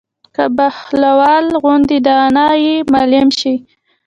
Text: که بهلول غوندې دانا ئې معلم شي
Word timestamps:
که 0.35 0.43
بهلول 0.57 1.45
غوندې 1.63 1.97
دانا 2.07 2.47
ئې 2.63 2.75
معلم 2.91 3.27
شي 3.39 3.53